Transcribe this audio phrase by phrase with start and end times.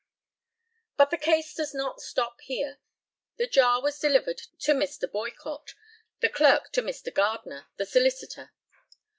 [0.97, 2.79] But the case does not stop here.
[3.37, 5.05] The jar was delivered to Mr.
[5.07, 5.75] Boycott,
[6.21, 7.13] the clerk to Mr.
[7.13, 8.51] Gardner, the solicitor.